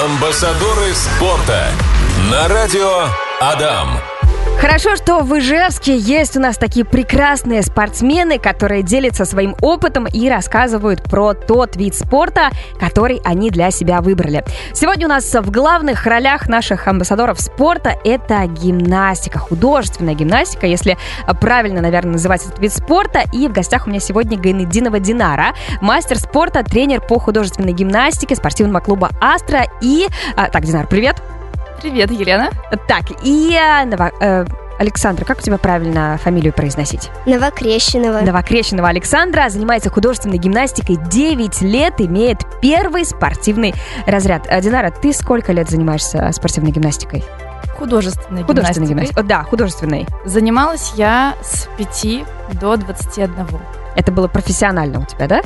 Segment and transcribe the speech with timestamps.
[0.00, 1.70] Амбассадоры спорта
[2.30, 3.08] на радио
[3.40, 4.00] Адам.
[4.60, 10.28] Хорошо, что в Ижевске есть у нас такие прекрасные спортсмены, которые делятся своим опытом и
[10.30, 14.44] рассказывают про тот вид спорта, который они для себя выбрали.
[14.72, 20.96] Сегодня у нас в главных ролях наших амбассадоров спорта это гимнастика, художественная гимнастика, если
[21.40, 23.24] правильно, наверное, называть этот вид спорта.
[23.32, 28.80] И в гостях у меня сегодня Гайнединова Динара, мастер спорта, тренер по художественной гимнастике спортивного
[28.80, 29.66] клуба «Астра».
[29.80, 30.06] И...
[30.36, 31.20] а, Так, Динар, привет!
[31.82, 32.50] Привет, Елена.
[32.86, 34.44] Так, и э, Нова- э,
[34.78, 37.10] Александра, как у тебя правильно фамилию произносить?
[37.26, 38.20] Новокрещенного.
[38.20, 43.74] Новокрещенного Александра занимается художественной гимнастикой 9 лет, имеет первый спортивный
[44.06, 44.46] разряд.
[44.48, 47.24] А, Динара, ты сколько лет занимаешься спортивной гимнастикой?
[47.76, 48.88] Художественной, Художественной гимнастикой.
[48.88, 49.24] гимнастикой.
[49.24, 50.06] Да, художественной.
[50.24, 52.24] Занималась я с 5
[52.60, 53.34] до 21.
[53.96, 55.42] Это было профессионально у тебя, да?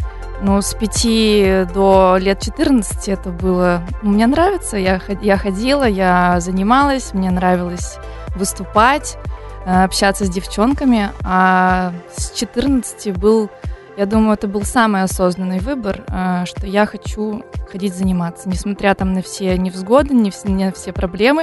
[0.47, 3.83] Ну, с 5 до лет 14 это было...
[4.03, 7.97] Мне нравится, я, я ходила, я занималась, мне нравилось
[8.37, 9.19] выступать,
[9.67, 11.11] э, общаться с девчонками.
[11.25, 13.51] А с 14 был,
[13.97, 18.49] я думаю, это был самый осознанный выбор, э, что я хочу ходить заниматься.
[18.49, 21.43] Несмотря там на все невзгоды, не все, на все проблемы,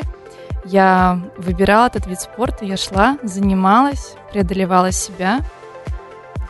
[0.63, 5.41] я выбирала этот вид спорта, я шла, занималась, преодолевала себя.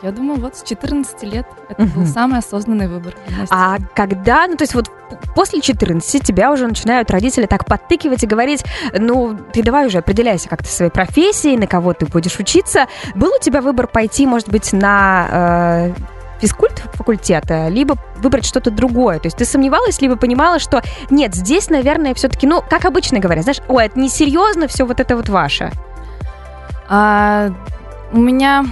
[0.04, 3.14] Я думаю, вот с 14 лет это был самый осознанный выбор.
[3.48, 4.90] А когда, ну то есть вот
[5.34, 10.50] после 14 тебя уже начинают родители так подтыкивать и говорить, ну ты давай уже определяйся
[10.50, 12.86] как-то своей профессией, на кого ты будешь учиться.
[13.14, 15.94] Был у тебя выбор пойти, может быть, на э,
[16.38, 19.20] физкульт факультета, либо выбрать что-то другое?
[19.20, 23.44] То есть ты сомневалась, либо понимала, что нет, здесь, наверное, все-таки, ну, как обычно говорят,
[23.44, 25.72] знаешь, ой, это несерьезно, все вот это вот ваше.
[26.90, 27.48] А,
[28.12, 28.66] у меня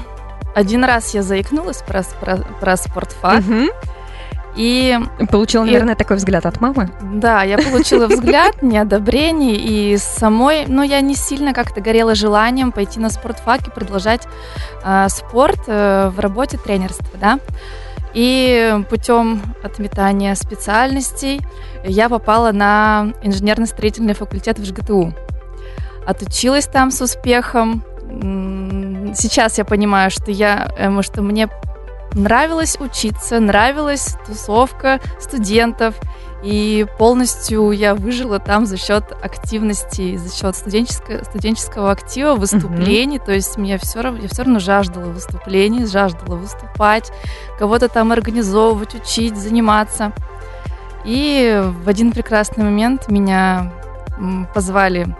[0.55, 3.41] один раз я заикнулась про, про, про спортфак.
[3.41, 3.69] Мгм.
[4.55, 4.99] И
[5.31, 6.91] Получила, И- наверное, такой взгляд от мамы.
[7.01, 13.01] да, я получила взгляд, неодобрение, и самой, ну, я не сильно как-то горела желанием пойти
[13.01, 14.29] на спортфак и продолжать
[14.85, 17.39] э, спорт э, в работе тренерства, да.
[18.13, 21.41] И путем отметания специальностей
[21.83, 25.15] я попала на инженерно-строительный факультет в ЖГТУ.
[26.07, 27.83] Отучилась там с успехом.
[29.15, 31.49] Сейчас я понимаю, что я, э, что мне
[32.15, 35.95] нравилось учиться, нравилась тусовка студентов,
[36.43, 43.21] и полностью я выжила там за счет активности, за счет студенческого, студенческого актива, выступлений.
[43.21, 47.13] То есть мне все равно, я все равно жаждала выступлений, жаждала выступать,
[47.59, 50.13] кого-то там организовывать, учить, заниматься.
[51.05, 53.73] И в один прекрасный момент меня
[54.55, 55.15] позвали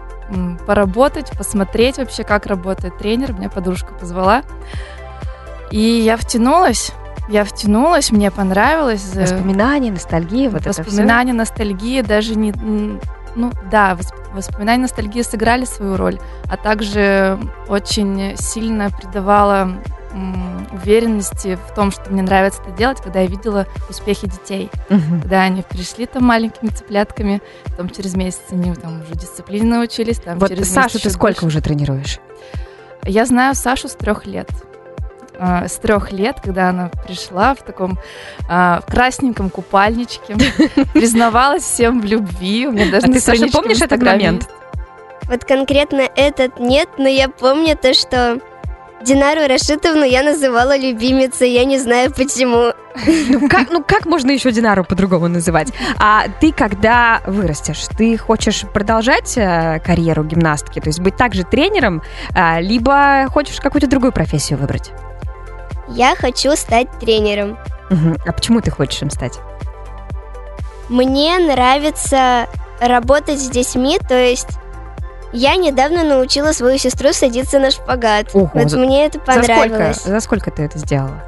[0.65, 3.33] поработать, посмотреть вообще, как работает тренер.
[3.33, 4.43] Меня подружка позвала.
[5.71, 6.91] И я втянулась.
[7.29, 9.11] Я втянулась, мне понравилось.
[9.15, 12.51] Э, Воспоминания, ностальгия, вот это воспоминания, ностальгия, даже не...
[13.35, 16.19] Ну да, восп- воспоминания, ностальгия сыграли свою роль,
[16.51, 19.71] а также очень сильно придавала
[20.71, 24.69] уверенности в том, что мне нравится это делать, когда я видела успехи детей.
[24.89, 25.21] Мгм.
[25.21, 30.19] Когда они пришли там маленькими цыплятками, потом через месяц они там уже дисциплине научились.
[30.19, 31.45] Там, Вот через Сашу месяц ты сколько больше.
[31.57, 32.19] уже тренируешь?
[33.03, 34.49] Я знаю Сашу с трех лет.
[35.39, 37.97] А, С трех лет, когда она пришла в таком
[38.47, 40.35] а, красненьком купальничке,
[40.93, 42.67] признавалась всем в любви.
[42.67, 44.47] У меня даже А ты, Саша, в помнишь этот момент?
[45.23, 48.39] Вот конкретно этот нет, но я помню то, что
[49.03, 52.73] Динару Рашитовну я называла любимицей, я не знаю почему.
[53.29, 55.73] Ну как, ну как можно еще Динару по-другому называть?
[55.99, 62.01] А ты когда вырастешь, ты хочешь продолжать э, карьеру гимнастки, то есть быть также тренером,
[62.35, 64.91] а, либо хочешь какую-то другую профессию выбрать?
[65.89, 67.57] Я хочу стать тренером.
[67.89, 68.17] Мгм.
[68.25, 69.39] А почему ты хочешь им стать?
[70.87, 72.47] Мне нравится
[72.79, 74.59] работать с детьми, то есть
[75.33, 78.27] я недавно научила свою сестру садиться на шпагат.
[78.33, 80.03] Ого, вот за- мне это За сколько, понравилось.
[80.03, 81.21] за сколько ты это сделала?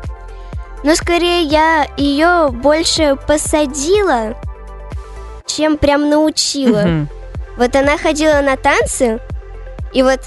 [0.83, 4.35] Но скорее я ее больше посадила,
[5.46, 7.07] чем прям научила.
[7.57, 9.19] Вот она ходила на танцы,
[9.93, 10.19] и вот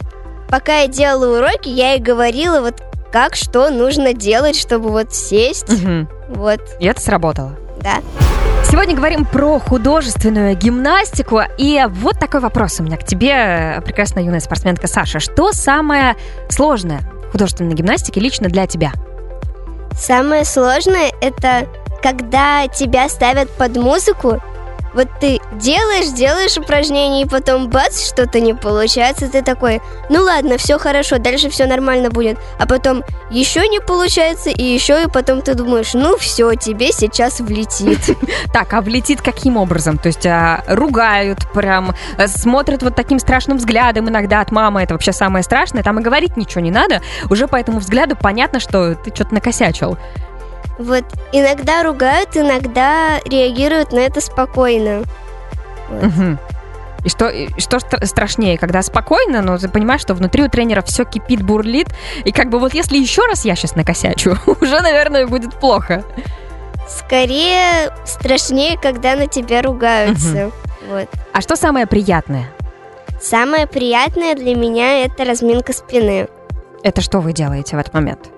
[0.48, 2.82] пока я делала уроки, я ей говорила, вот
[3.12, 5.66] как что нужно делать, чтобы вот сесть.
[6.28, 7.56] Вот, И это сработало.
[7.82, 7.98] да.
[8.70, 11.40] Сегодня говорим про художественную гимнастику.
[11.56, 15.20] И вот такой вопрос у меня к тебе, прекрасная юная спортсменка Саша.
[15.20, 16.16] Что самое
[16.50, 18.92] сложное в художественной гимнастике лично для тебя?
[19.92, 21.66] Самое сложное это
[22.02, 24.42] когда тебя ставят под музыку.
[24.98, 29.80] Вот ты делаешь, делаешь упражнения, и потом бац, что-то не получается, ты такой,
[30.10, 32.36] ну ладно, все хорошо, дальше все нормально будет.
[32.58, 37.38] А потом еще не получается, и еще, и потом ты думаешь, ну все, тебе сейчас
[37.38, 38.00] влетит.
[38.52, 39.98] Так, а влетит каким образом?
[39.98, 44.94] То есть а, ругают прям, а, смотрят вот таким страшным взглядом иногда от мамы, это
[44.94, 48.96] вообще самое страшное, там и говорить ничего не надо, уже по этому взгляду понятно, что
[48.96, 49.96] ты что-то накосячил.
[50.78, 55.02] Вот иногда ругают, иногда реагируют на это спокойно.
[55.88, 56.02] Вот.
[56.04, 56.38] Мгм.
[57.04, 60.82] И что, и что стра- страшнее, когда спокойно, но ты понимаешь, что внутри у тренера
[60.82, 61.88] все кипит, бурлит,
[62.24, 66.04] и как бы вот если еще раз я сейчас накосячу, уже, наверное, будет плохо.
[66.88, 70.50] Скорее страшнее, когда на тебя ругаются.
[70.88, 71.08] Вот.
[71.32, 72.50] А что самое приятное?
[73.20, 76.28] Самое приятное для меня это разминка спины.
[76.82, 78.30] Это что вы делаете в этот момент?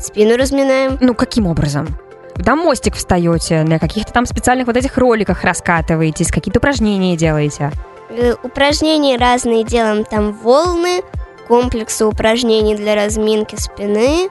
[0.00, 0.98] Спину разминаем.
[1.00, 1.98] Ну, каким образом?
[2.36, 7.72] На мостик встаете, на каких-то там специальных вот этих роликах раскатываетесь, какие-то упражнения делаете.
[8.10, 10.04] Э, Упражнения разные делаем.
[10.04, 11.02] Там волны,
[11.48, 14.28] комплексы упражнений для разминки спины.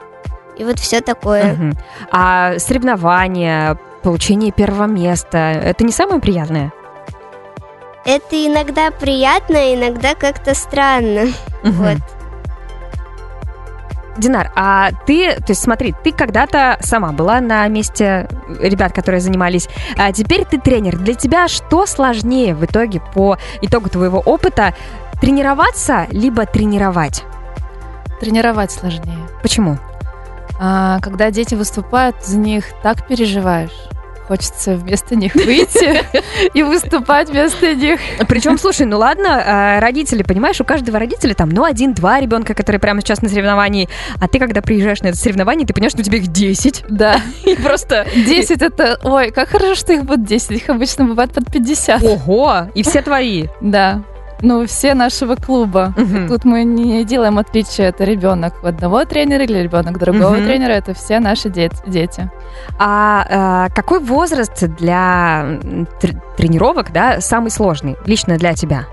[0.56, 1.52] И вот все такое.
[1.52, 1.72] Мгм.
[2.10, 6.72] А соревнования, получение первого места, это не самое приятное?
[8.04, 11.32] Это иногда приятно, иногда как-то странно.
[11.64, 11.72] Мгм.
[11.72, 11.96] Вот.
[14.18, 18.28] Динар, а ты, то есть смотри, ты когда-то сама была на месте
[18.60, 20.96] ребят, которые занимались, а теперь ты тренер.
[20.96, 24.74] Для тебя что сложнее в итоге по итогу твоего опыта?
[25.20, 27.24] Тренироваться либо тренировать?
[28.20, 29.28] Тренировать сложнее.
[29.42, 29.78] Почему?
[30.58, 33.88] А, когда дети выступают, за них так переживаешь.
[34.28, 36.04] Хочется вместо них выйти
[36.54, 38.00] и выступать вместо них.
[38.28, 42.80] Причем, слушай, ну ладно, а, родители, понимаешь, у каждого родителя там, ну, один-два ребенка, которые
[42.80, 43.88] прямо сейчас на соревновании,
[44.20, 46.84] а ты, когда приезжаешь на это соревнование, ты понимаешь, что у тебя их 10.
[46.88, 47.20] Да.
[47.44, 48.06] И просто...
[48.14, 48.98] 10 это...
[49.04, 50.50] Ой, как хорошо, что их будет 10.
[50.50, 52.02] Их обычно бывает под 50.
[52.02, 52.68] Ого!
[52.74, 53.46] И все твои.
[53.60, 54.02] Да.
[54.42, 55.94] Ну, все нашего клуба.
[55.96, 56.28] Мгм.
[56.28, 60.44] Тут мы не делаем отличия, это ребенок одного тренера или ребенок другого Мгм.
[60.44, 62.30] тренера, это все наши дет- дети.
[62.78, 65.58] А, а, какой возраст для
[66.00, 68.84] тр- тренировок, да, самый сложный, лично для тебя?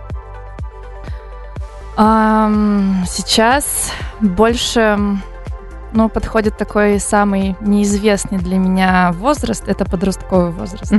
[1.96, 4.98] Ам, сейчас больше
[5.92, 10.92] ну, подходит такой самый неизвестный для меня возраст, это подростковый возраст.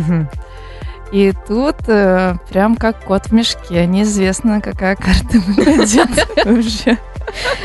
[1.15, 6.09] И тут э, прям как кот в мешке, неизвестно, какая карта выпадет
[6.45, 6.99] уже.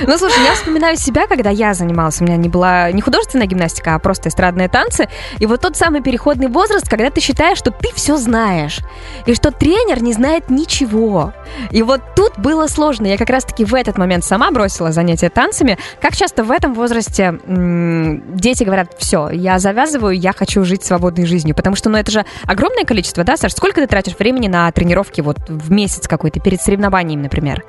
[0.07, 2.21] Ну, слушай, я вспоминаю себя, когда я занималась.
[2.21, 5.09] У меня не была не художественная гимнастика, а просто эстрадные танцы.
[5.39, 8.79] И вот тот самый переходный возраст, когда ты считаешь, что ты все знаешь.
[9.25, 11.33] И что тренер не знает ничего.
[11.71, 13.07] И вот тут было сложно.
[13.07, 15.77] Я как раз-таки в этот момент сама бросила занятия танцами.
[16.01, 21.55] Как часто в этом возрасте дети говорят, все, я завязываю, я хочу жить свободной жизнью.
[21.55, 23.53] Потому что, ну, это же огромное количество, да, Саш?
[23.53, 27.63] Сколько ты тратишь времени на тренировки вот в месяц какой-то, перед соревнованием, например?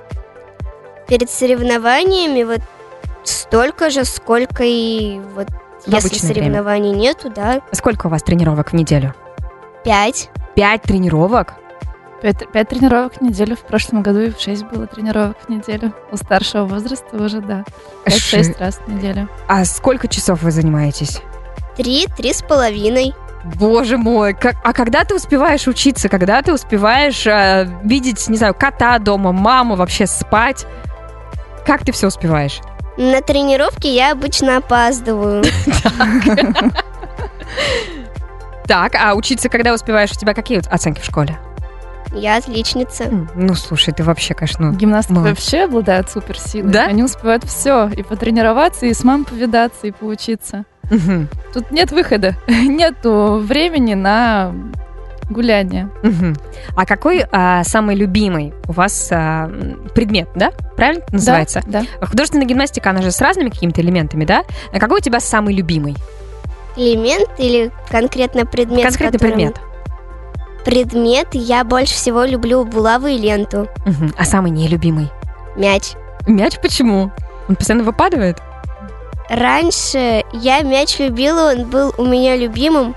[1.10, 2.60] Перед соревнованиями вот
[3.24, 5.48] столько же, сколько и вот
[5.84, 6.44] В если обычное время.
[6.46, 9.14] соревнований нету, да, Сколько у вас тренировок в неделю?
[9.84, 10.30] пять.
[10.54, 11.54] Пять тренировок?
[12.22, 13.56] Пять, пять тренировок в неделю.
[13.56, 15.92] В прошлом году и в шесть было тренировок в неделю.
[16.12, 17.64] У старшего возраста уже, да.
[18.04, 19.28] Пять-шесть раз в неделю.
[19.48, 21.20] А сколько часов вы занимаетесь?
[21.76, 23.14] Три, три с половиной.
[23.56, 28.54] Боже мой, как, а когда ты успеваешь учиться, когда ты успеваешь э, видеть, не знаю,
[28.54, 30.66] кота дома, маму, вообще спать?
[31.70, 32.58] Как ты все успеваешь?
[32.96, 35.44] На тренировке я обычно опаздываю.
[38.66, 41.38] Так, а учиться, когда успеваешь, у тебя какие оценки в школе?
[42.12, 43.06] Я отличница.
[43.36, 45.36] Ну, слушай, ты вообще, конечно, ну, Гимнасты Молодец.
[45.38, 46.72] вообще обладают суперсилой.
[46.72, 46.86] Да?
[46.86, 47.88] Они успевают все.
[47.88, 50.64] И потренироваться, и с мамой повидаться, и поучиться.
[50.90, 52.34] мгм, Тут нет выхода.
[52.48, 54.54] Нету времени на
[55.30, 55.88] гуляние.
[56.02, 56.36] мгм.
[56.76, 59.48] А какой а, самый любимый у вас а,
[59.94, 60.50] предмет, да?
[60.76, 61.62] Правильно называется?
[61.66, 62.06] Да, да.
[62.06, 64.42] Художественная гимнастика, она же с разными какими-то элементами, да?
[64.72, 65.96] А какой у тебя самый любимый?
[66.76, 68.82] Элемент или конкретно предмет?
[68.84, 69.60] Конкретный которым- предмет.
[70.64, 73.66] Предмет я больше всего люблю булавы и ленту.
[73.86, 74.12] Мгм.
[74.18, 75.08] А самый нелюбимый?
[75.56, 75.92] Мяч.
[76.26, 77.10] Мяч почему?
[77.48, 78.38] Он постоянно выпадает?
[79.28, 82.94] Раньше я мяч любила, он был у меня любимым,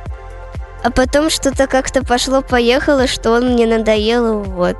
[0.83, 4.77] а потом что-то как-то пошло-поехало, что он мне надоел, вот.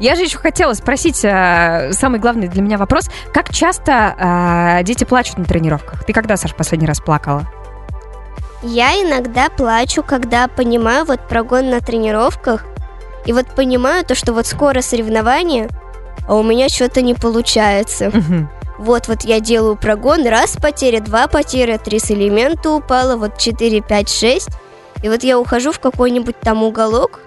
[0.00, 3.08] Я же еще хотела спросить а, самый главный для меня вопрос.
[3.32, 6.04] Как часто а, дети плачут на тренировках?
[6.04, 7.48] Ты когда, Саш, последний раз плакала?
[8.62, 12.66] Я иногда плачу, когда понимаю вот прогон на тренировках,
[13.24, 15.68] и вот понимаю то, что вот скоро соревнование,
[16.28, 18.12] а у меня что-то не получается.
[18.78, 23.82] Вот, вот я делаю прогон, раз потеря, два потеря, три с элемента упала, вот 4,
[23.82, 24.48] 5, 6.
[25.02, 27.20] И вот я ухожу в какой-нибудь там уголок,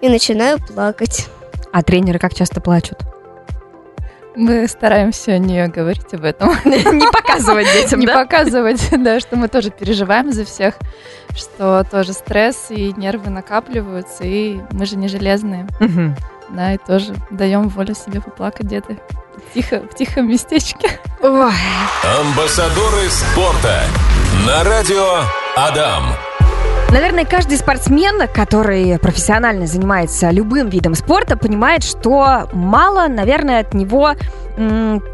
[0.00, 1.28] и начинаю плакать.
[1.72, 2.98] А тренеры как часто плачут?
[4.36, 6.50] Мы стараемся не говорить об этом.
[6.64, 10.76] Не показывать детям, Не показывать, да, что мы тоже переживаем за всех,
[11.34, 15.66] что тоже стресс и нервы накапливаются, и мы же не железные,
[16.48, 18.96] да, и тоже даем волю себе поплакать где-то
[19.52, 21.00] тихо, в тихом местечке.
[21.20, 21.52] Ой.
[22.20, 23.82] Амбассадоры спорта.
[24.46, 25.22] На радио
[25.56, 26.29] Адам.
[26.92, 34.14] Наверное, каждый спортсмен, который профессионально занимается любым видом спорта, понимает, что мало, наверное, от него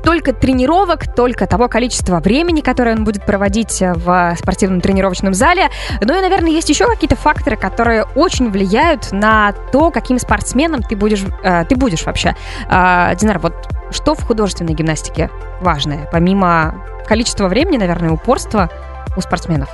[0.03, 5.69] только тренировок, только того количества времени, которое он будет проводить в спортивном тренировочном зале.
[6.01, 10.97] Ну и, наверное, есть еще какие-то факторы, которые очень влияют на то, каким спортсменом ты
[10.97, 12.35] будешь, э, ты будешь вообще.
[12.69, 15.31] А, Динар, вот что в художественной гимнастике
[15.61, 18.71] важное, помимо количества времени, наверное, упорства
[19.15, 19.69] у спортсменов?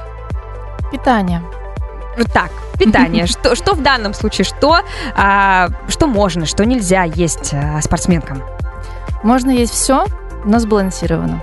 [0.90, 1.40] Питание.
[2.16, 3.26] Вот Так, питание.
[3.26, 4.44] Что, что в данном случае?
[4.44, 4.80] Что,
[5.16, 8.42] а, что можно, что нельзя есть а, спортсменкам?
[9.22, 10.04] Можно есть все,
[10.44, 11.40] но сбалансированно.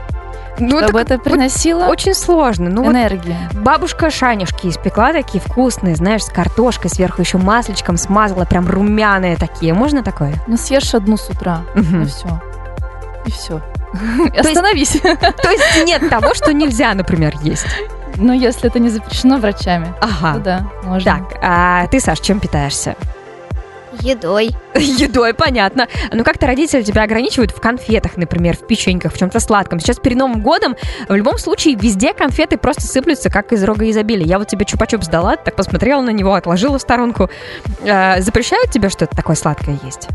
[0.62, 2.70] Ну, чтобы это приносило очень сложно.
[2.70, 3.36] Ну, вот энергию.
[3.54, 9.74] бабушка шанюшки испекла такие вкусные, знаешь, с картошкой, сверху еще масличком смазала, прям румяные такие.
[9.74, 10.34] Можно такое?
[10.48, 12.02] Ну, съешь одну с утра, Мгм.
[12.02, 12.42] и все.
[13.26, 13.62] И все.
[14.38, 15.00] Остановись.
[15.02, 17.66] То есть нет того, что нельзя, например, есть.
[18.20, 20.40] Ну, если это не запрещено врачами, то Ага.
[20.40, 21.12] да, можно.
[21.12, 22.96] Так, а ты, Саш, чем питаешься?
[24.02, 24.52] Едой.
[24.76, 25.88] Едой, понятно.
[26.14, 29.80] Ну, как-то родители тебя ограничивают в конфетах, например, в печеньках, в чем-то сладком.
[29.80, 30.76] Сейчас перед Новым годом
[31.08, 34.26] в любом случае везде конфеты просто сыплются, как из рога изобилия.
[34.26, 37.30] Я вот тебе чупа-чуп сдала, так посмотрела на него, отложила в сторонку.
[37.82, 40.08] Э, запрещают тебе что-то такое сладкое есть?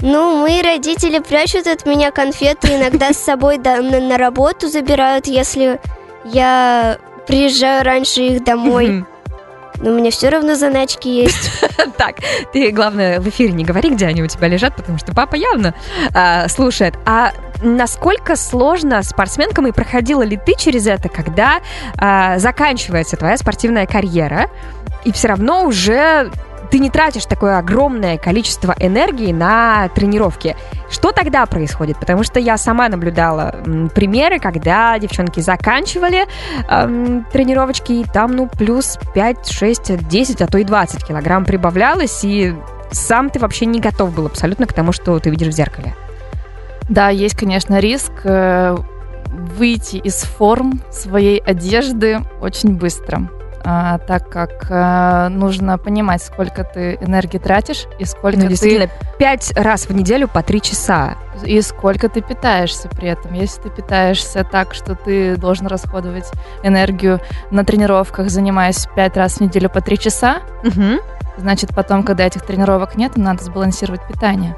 [0.00, 5.78] Ну, мои родители прячут от меня конфеты, иногда с собой на работу забирают, если
[6.24, 6.98] я
[7.30, 9.04] приезжаю раньше их домой.
[9.82, 11.50] Но у меня все равно заначки есть.
[11.96, 12.16] Так,
[12.52, 15.74] ты, главное, в эфире не говори, где они у тебя лежат, потому что папа явно
[16.14, 16.94] а, слушает.
[17.04, 17.32] А
[17.62, 21.60] насколько сложно спортсменкам и проходила ли ты через это, когда
[21.98, 24.48] а, заканчивается твоя спортивная карьера,
[25.04, 26.30] и все равно уже
[26.70, 30.56] ты не тратишь такое огромное количество энергии на тренировки.
[30.88, 31.98] Что тогда происходит?
[31.98, 33.56] Потому что я сама наблюдала
[33.94, 36.26] примеры, когда девчонки заканчивали
[36.68, 42.24] эм, тренировочки, и там, ну, плюс 5, 6, 10, а то и 20 килограмм прибавлялось,
[42.24, 42.54] и
[42.92, 45.94] сам ты вообще не готов был абсолютно к тому, что ты видишь в зеркале.
[46.88, 48.76] Да, есть, конечно, риск э,
[49.26, 53.28] выйти из форм своей одежды очень быстро.
[53.64, 58.88] А, так как э, нужно понимать, сколько ты энергии тратишь и сколько Ну, ты действительно,
[59.18, 61.16] 5 раз в неделю по 3 часа.
[61.44, 63.32] и сколько ты питаешься при этом.
[63.34, 66.30] Если ты питаешься так, что ты должен расходовать
[66.62, 70.98] энергию на тренировках, занимаясь 5 раз в неделю по 3 часа, Мгм.
[71.38, 74.56] значит, потом, когда этих тренировок нет, надо сбалансировать питание.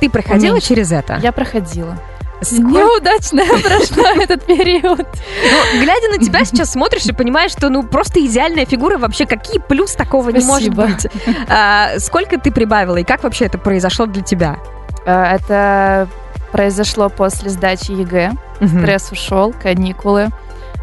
[0.00, 0.68] Ты проходила Уменьшить.
[0.68, 1.16] через это?
[1.22, 1.96] Я проходила.
[2.42, 4.98] Сколько- Неудачно прошла этот период.
[5.00, 9.58] Ну, глядя на тебя сейчас смотришь и понимаешь, что ну просто идеальная фигура, вообще какие
[9.58, 10.86] плюс такого не может Спасибо.
[10.86, 11.06] быть.
[11.48, 14.58] А, сколько ты прибавила и как вообще это произошло для тебя?
[15.06, 16.08] Э, Это
[16.52, 18.32] произошло после сдачи ЕГЭ.
[18.60, 18.80] Мгм.
[18.80, 20.28] Стресс ушел, каникулы.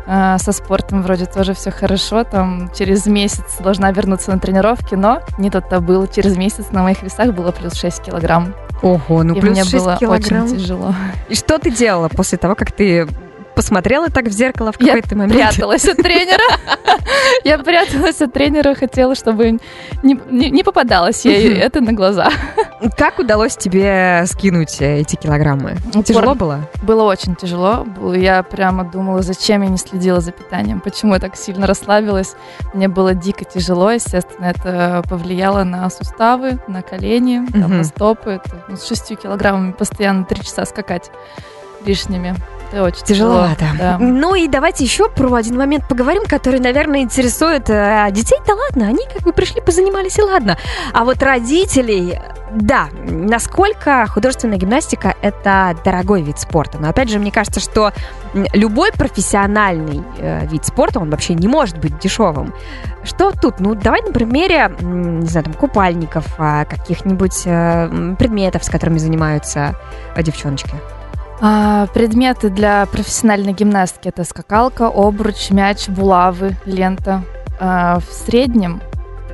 [0.05, 2.23] Э, Со спортом вроде тоже все хорошо.
[2.23, 6.07] Там через месяц должна вернуться на тренировки, но не тут-то было.
[6.07, 8.53] Через месяц на моих весах было плюс 6 килограмм.
[8.81, 10.45] Ого, ну и плюс мне 6 было килограмм.
[10.45, 10.93] очень тяжело.
[11.29, 13.07] И что ты делала после того, как ты
[13.55, 15.33] посмотрела так в зеркало в Я какой-то момент?
[15.35, 16.43] Пряталась от тренера.
[17.43, 19.51] Я пряталась от тренера, хотела, чтобы
[20.03, 22.29] не, не- не попадалось ей это на глаза.
[22.97, 25.77] Как удалось тебе скинуть эти килограммы?
[26.05, 26.69] Тяжело было?
[26.81, 27.85] Было очень тяжело.
[28.15, 32.35] Я прямо думала, зачем я не следила за питанием, почему я так сильно расслабилась.
[32.73, 38.31] Мне было дико тяжело, естественно, это повлияло на суставы, на колени, там, на стопы.
[38.43, 41.09] Это, ну, с 6 килограммами постоянно 3 часа скакать
[41.85, 42.35] лишними.
[42.73, 43.47] Это очень тяжело.
[43.77, 43.97] Да.
[43.99, 48.39] Ну и давайте еще про один момент поговорим, который, наверное, интересует э, детей.
[48.47, 50.57] Да ладно, они как бы пришли, позанимались, и ладно.
[50.91, 52.19] А вот родителей,
[52.51, 56.79] да, насколько художественная гимнастика– это дорогой вид спорта.
[56.79, 57.93] Но опять же, мне кажется, что
[58.53, 62.55] любой профессиональный э, вид спорта, он вообще не может быть дешевым.
[63.03, 63.59] Что тут?
[63.59, 69.75] Ну, давай на примере, не знаю, там, купальников, а, каких-нибудь э, предметов, с которыми занимаются
[70.15, 70.73] э, девчоночки.
[71.45, 77.21] А, предметы для профессиональной гимнастки это скакалка, обруч, мяч, булавы, лента.
[77.59, 78.81] А, в среднем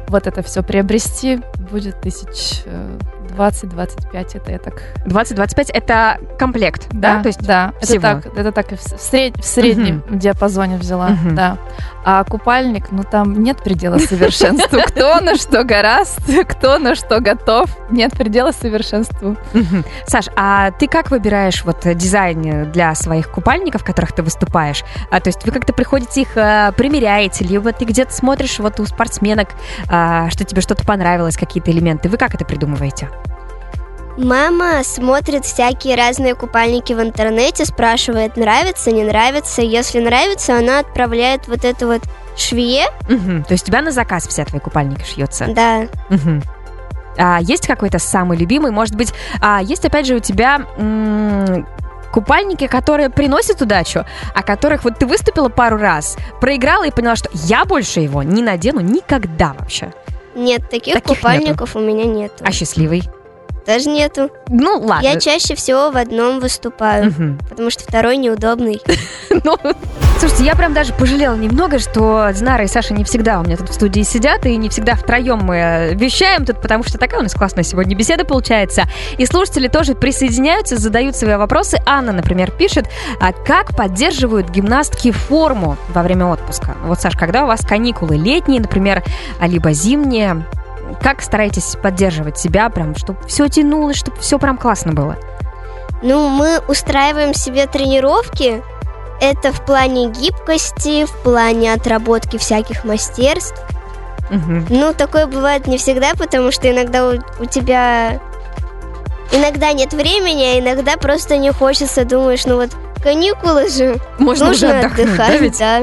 [0.07, 1.39] вот это все приобрести
[1.71, 2.97] будет тысяч э,
[3.29, 4.81] 20-25 это я так...
[5.05, 7.15] 20-25 это комплект, да?
[7.17, 7.73] Да, То есть да.
[7.81, 7.97] всего?
[8.07, 11.35] Это так, это так и в, сред- в среднем диапазоне взяла, Мгм.
[11.35, 11.57] да.
[12.05, 14.79] А купальник, ну там нет предела совершенству.
[14.87, 19.35] Кто на что гораст, кто на что готов, нет предела совершенству.
[20.07, 24.83] Саш, а ты как выбираешь вот дизайн для своих купальников, в которых ты выступаешь?
[25.11, 28.85] А, то есть вы как-то приходите их э, примеряете, либо ты где-то смотришь вот у
[28.85, 29.49] спортсменок,
[29.89, 32.09] а, что тебе что-то понравилось, какие-то элементы.
[32.09, 33.09] Вы как это придумываете?
[34.19, 39.61] Мама смотрит всякие разные купальники в интернете, спрашивает, нравится, не нравится.
[39.61, 42.01] Если нравится, она отправляет вот это вот
[42.35, 42.87] швее.
[43.07, 43.45] Мгм.
[43.45, 45.47] То есть у тебя на заказ все твои купальники шьются?
[45.47, 45.87] Да.
[46.09, 46.43] Мгм.
[47.17, 48.71] А есть какой-то самый любимый?
[48.71, 51.65] Может быть, а, есть опять же у тебя м,
[52.11, 54.03] купальники, которые приносят удачу,
[54.35, 58.41] о которых вот ты выступила пару раз, проиграла и поняла, что я больше его не
[58.41, 59.93] надену никогда вообще.
[60.35, 62.43] Нет, таких, Таких купальников у меня нету.
[62.45, 63.03] А счастливый?
[63.65, 64.29] Даже нету.
[64.47, 65.05] Ну, ладно.
[65.05, 67.39] Я чаще всего в одном выступаю, Мгм.
[67.49, 68.81] потому что второй неудобный.
[69.43, 69.57] Ну,
[70.19, 73.69] слушайте, я прям даже пожалела немного, что Динара и Саша не всегда у меня тут
[73.69, 77.23] в студии сидят, и не всегда втроем мы э, вещаем тут, потому что такая у
[77.23, 78.83] нас классная сегодня беседа получается.
[79.17, 81.77] И слушатели тоже присоединяются, задают свои вопросы.
[81.85, 82.87] Анна, например, пишет,
[83.21, 86.75] а как поддерживают гимнастки форму во время отпуска?
[86.83, 89.03] Вот, Саш, когда у вас каникулы летние, например,
[89.39, 90.43] а либо зимние,
[91.01, 95.17] как стараетесь поддерживать себя, прям, чтобы все тянулось, чтобы все прям классно было?
[96.01, 98.63] Ну, мы устраиваем себе тренировки.
[99.21, 103.61] Это в плане гибкости, в плане отработки всяких мастерств.
[104.29, 104.67] Мгм.
[104.69, 108.21] Ну, такое бывает не всегда, потому что иногда у, у тебя...
[109.31, 112.05] Иногда нет времени, а иногда просто не хочется.
[112.05, 115.59] Думаешь, ну вот каникулы же, Можно уже нужно отдохнуть, да, отдыхать, ведь?
[115.59, 115.81] да.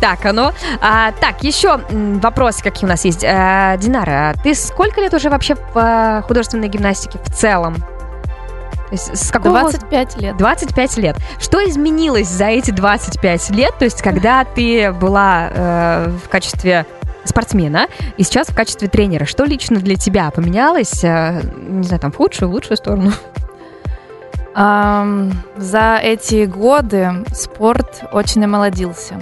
[0.00, 0.52] Так, оно.
[0.80, 3.24] А, так, еще м, вопросы какие у нас есть.
[3.24, 7.76] А, Динара, ты сколько лет уже вообще в а, художественной гимнастике в целом?
[7.76, 9.60] То есть с какого...
[9.62, 10.36] 25 лет.
[10.36, 11.16] 25 лет.
[11.40, 13.74] Что изменилось за эти 25 лет?
[13.78, 16.86] То есть, когда ты была э, в качестве
[17.24, 21.02] спортсмена и сейчас в качестве тренера, что лично для тебя поменялось?
[21.02, 23.12] э, не знаю, там в худшую, в лучшую сторону?
[24.56, 29.16] За эти годы спорт очень омолодился.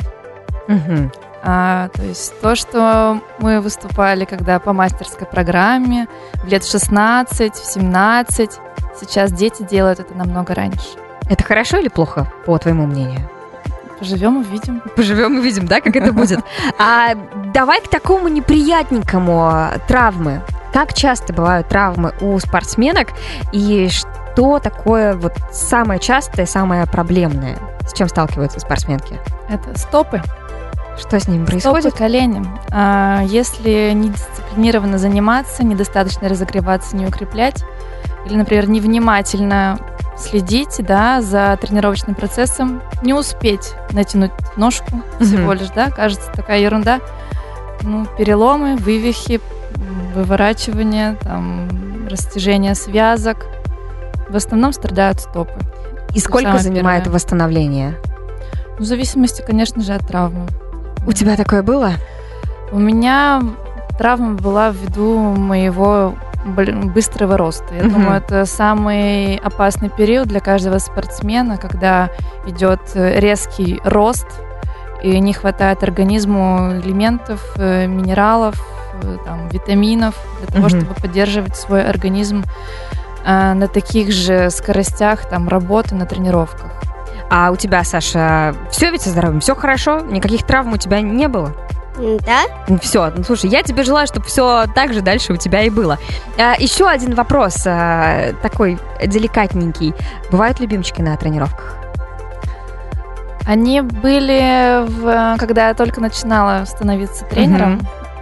[0.69, 1.11] Мгм.
[1.43, 7.55] А, то есть то, что мы выступали, когда по мастерской программе, в лет в 16,
[7.55, 8.50] в 17,
[8.99, 10.87] сейчас дети делают это намного раньше.
[11.29, 13.29] Это хорошо или плохо, по твоему мнению?
[13.99, 14.83] Поживем, увидим.
[14.97, 16.40] Поживем увидим, да, как это будет.
[16.79, 17.14] А
[17.53, 20.42] давай к такому неприятненькому а, травмы.
[20.73, 23.09] Как часто бывают травмы у спортсменок
[23.53, 24.24] и что
[24.59, 27.57] такое вот самое частое, самое проблемное?
[27.87, 29.20] С чем сталкиваются спортсменки?
[29.49, 30.23] Это стопы.
[30.99, 31.94] Что с ними Стопы, происходит?
[31.94, 32.47] колени.
[32.70, 37.64] А, если не дисциплинированно заниматься, недостаточно разогреваться, не укреплять,
[38.27, 39.79] или, например, невнимательно
[40.16, 47.01] следить да, за тренировочным процессом, не успеть натянуть ножку всего лишь, да, кажется, такая ерунда.
[47.83, 49.40] Ну, переломы, вывихи,
[50.14, 53.47] выворачивание, там, растяжение связок.
[54.35, 55.53] В основном страдают стопы.
[56.12, 57.14] И сколько самое занимает первое.
[57.14, 57.94] восстановление?
[58.81, 60.49] В зависимости, конечно же, от травмы.
[61.07, 61.92] У тебя такое было?
[62.73, 63.40] У меня
[63.97, 66.16] травма была ввиду моего
[66.47, 67.73] быстрого роста.
[67.77, 67.92] Я Мгм.
[67.92, 72.11] думаю, это самый опасный период для каждого спортсмена, когда
[72.44, 74.27] идет э, резкий рост
[75.01, 78.57] и не хватает организму элементов, э, минералов,
[79.01, 80.81] э, там, витаминов для того, Мгм.
[80.81, 82.42] чтобы поддерживать свой организм
[83.25, 86.73] на таких же скоростях там, работы на тренировках.
[87.31, 89.41] А у тебя, Саша, все ведь со здоровьем?
[89.41, 90.01] Все хорошо?
[90.01, 91.53] Никаких травм у тебя не было?
[91.97, 92.45] Да?
[92.81, 95.99] Все, ну слушай, я тебе желаю, чтобы все так же дальше у тебя и было.
[96.39, 99.95] А, еще один вопрос, а, такой деликатненький.
[100.31, 101.77] Бывают любимчики на тренировках?
[103.47, 107.81] Они были, в, когда я только начинала становиться тренером,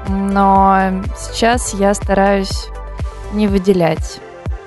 [0.09, 2.69] но сейчас я стараюсь
[3.33, 4.21] не выделять.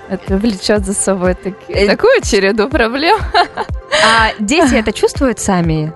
[0.09, 3.17] Это влечет за собой так- Э, такую череду проблем.
[4.05, 5.91] А дети это чувствуют сами?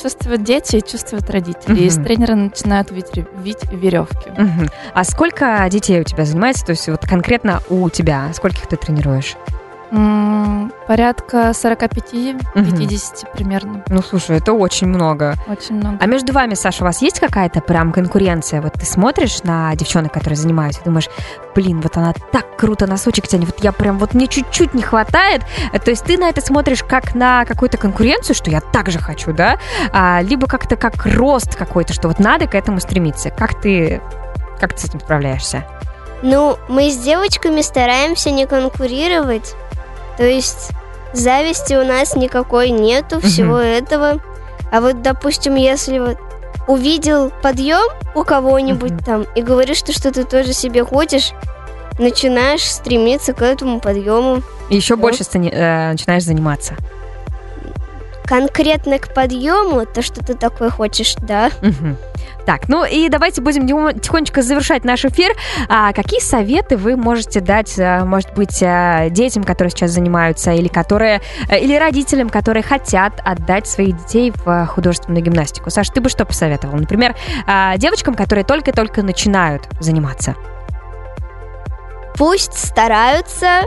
[0.00, 1.80] Чувствуют дети и чувствуют родители.
[1.84, 2.04] И с Мгм.
[2.04, 4.30] тренера начинают вить, вить веревки.
[4.36, 4.68] Мгм.
[4.92, 6.64] А сколько детей у тебя занимается?
[6.66, 8.30] То есть вот конкретно у тебя?
[8.34, 9.36] Скольких ты тренируешь?
[10.86, 13.82] Порядка 45-50 примерно.
[13.88, 15.34] Ну, слушай, это очень много.
[15.48, 15.98] Очень много.
[16.00, 18.60] А между вами, Саша, у вас есть какая-то прям конкуренция?
[18.60, 21.08] Вот ты смотришь на девчонок, которые занимаются, и думаешь,
[21.54, 25.42] блин, вот она так круто носочек тянет, вот я прям, вот мне чуть-чуть не хватает.
[25.84, 29.32] То есть ты на это смотришь как на какую-то конкуренцию, что я так же хочу,
[29.32, 29.58] да?
[29.92, 33.30] А, либо как-то как рост какой-то, что вот надо к этому стремиться.
[33.30, 34.02] Как ты,
[34.60, 35.64] как ты с этим справляешься?
[36.22, 39.54] Ну, мы с девочками стараемся не конкурировать.
[40.16, 40.70] То есть
[41.12, 44.20] зависти у нас никакой нету, всего этого.
[44.72, 46.18] А вот, допустим, если вот
[46.66, 48.98] увидел подъем у кого-нибудь Мгм.
[49.04, 51.32] там и говоришь, что, что ты тоже себе хочешь,
[51.98, 54.42] начинаешь стремиться к этому подъему.
[54.70, 55.02] И еще Да.
[55.02, 56.74] больше стани- э, начинаешь заниматься.
[58.26, 61.50] Конкретно к подъему, то, что ты такой хочешь, да.
[61.60, 61.98] Мгм.
[62.46, 65.34] Так, ну и давайте будем тихо- тихонечко завершать наш эфир.
[65.68, 70.68] А какие советы вы можете дать, а, может быть, а, детям, которые сейчас занимаются, или
[70.68, 75.70] которые, э, или родителям, которые хотят отдать своих детей в художественную гимнастику?
[75.70, 76.78] Саш, ты бы что посоветовал?
[76.78, 77.14] Например,
[77.46, 80.34] а, девочкам, которые только-только начинают заниматься.
[82.16, 83.62] Пусть стараются,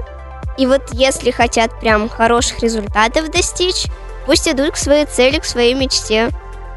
[0.58, 3.86] и вот если хотят прям хороших результатов достичь,
[4.28, 6.30] пусть идут к своей цели, к своей мечте.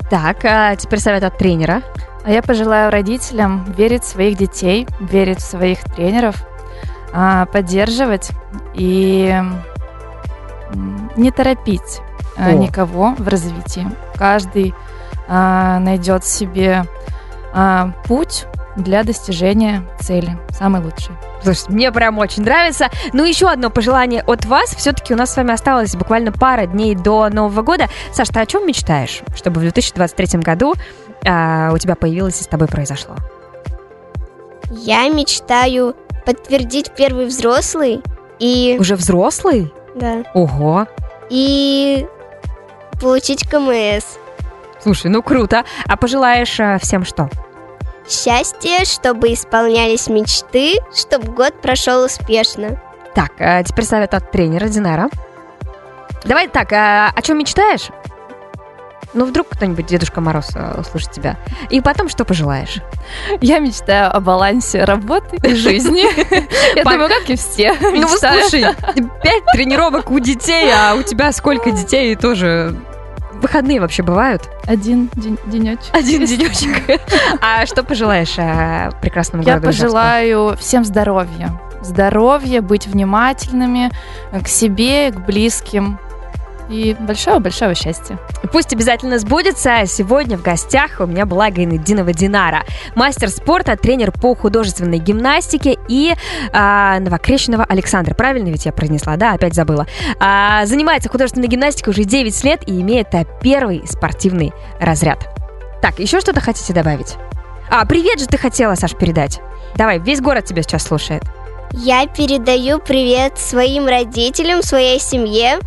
[0.09, 1.83] Так, а теперь совет от тренера.
[2.25, 6.37] А я пожелаю родителям верить в своих детей, верить в своих тренеров,
[7.13, 8.31] а, поддерживать
[8.75, 9.35] и
[11.17, 12.01] не торопить
[12.37, 12.53] а, О.
[12.53, 13.87] никого в развитии.
[14.15, 14.75] Каждый
[15.29, 16.85] а, найдет себе
[18.07, 21.15] путь для достижения цели, самый лучший.
[21.43, 22.89] Слушай, мне прям очень нравится.
[23.13, 24.75] Ну, еще одно пожелание от вас.
[24.75, 27.87] Все-таки у нас с вами осталось буквально пара дней до Нового года.
[28.13, 30.75] Саш, ты о чем мечтаешь, чтобы в 2023 году
[31.27, 33.17] а, у тебя появилось и с тобой произошло?
[34.71, 38.03] Я мечтаю подтвердить первый взрослый
[38.39, 39.73] и, Уже взрослый?
[39.97, 40.87] да, Ого.
[41.29, 42.07] и
[43.01, 44.05] получить КМС.
[44.83, 45.65] Слушай, ну круто.
[45.89, 47.29] А пожелаешь а, всем что?
[48.11, 52.83] Счастье, чтобы исполнялись мечты, чтобы год прошел успешно.
[53.15, 55.09] Так, а теперь совет от тренера Динара.
[56.25, 57.89] Давай так, а, о чем мечтаешь?
[59.15, 61.37] Ну, вдруг кто-нибудь, Дедушка Мороз, а, услышит тебя.
[61.69, 62.79] И потом что пожелаешь?
[63.41, 66.05] Я мечтаю о балансе работы и жизни.
[66.77, 67.77] Я думаю, как и все.
[67.81, 68.65] Ну, слушай,
[69.23, 72.75] пять тренировок у детей, а у тебя сколько детей тоже...
[73.41, 74.49] Выходные вообще бывают?
[74.67, 75.95] Один день- денечек.
[75.95, 77.01] Один денечек.
[77.41, 79.87] А что пожелаешь а, прекрасному Я городу Ижевску?
[79.87, 81.61] пожелаю всем здоровья.
[81.83, 83.91] Здоровья, быть внимательными
[84.43, 85.99] к себе, к близким.
[86.71, 88.17] И большого-большого счастья.
[88.53, 89.87] Пусть обязательно сбудется.
[89.87, 92.63] Сегодня в гостях у меня была Гайнединова Динара,
[92.95, 96.15] мастер спорта, тренер по художественной гимнастике и
[96.53, 98.15] а, новокрещенного Александра.
[98.15, 99.33] Правильно ведь я произнесла, да?
[99.33, 99.87] Опять забыла.
[100.21, 105.29] А, занимается художественной гимнастикой уже 9 лет и имеет а, первый спортивный разряд.
[105.83, 107.17] Так, еще что-то хотите добавить?
[107.69, 109.41] А, привет же ты хотела, Саш, передать.
[109.75, 111.25] Давай, весь город тебя сейчас слушает.
[111.73, 115.59] Я передаю привет своим родителям, своей семье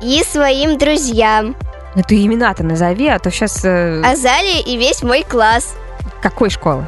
[0.00, 1.56] и своим друзьям.
[1.94, 3.58] Ну ты имена-то назови, а то сейчас...
[3.58, 5.74] Азалия и весь мой класс.
[6.20, 6.86] какой школы?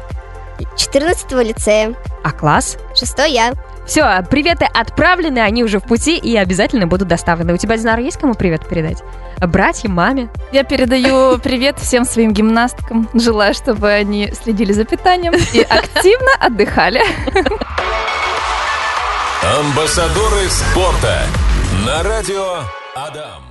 [0.75, 1.95] 14 лицея.
[2.23, 2.77] А класс?
[2.95, 3.53] Шестой я.
[3.85, 7.53] Все, приветы отправлены, они уже в пути и обязательно будут доставлены.
[7.53, 9.01] У тебя, Динара, есть кому привет передать?
[9.39, 10.29] Братьям, маме?
[10.51, 13.09] Я передаю привет всем своим гимнасткам.
[13.15, 17.01] Желаю, чтобы они следили за питанием и активно отдыхали.
[19.57, 21.23] Амбассадоры спорта
[21.85, 22.59] на радио
[22.99, 23.48] Адам.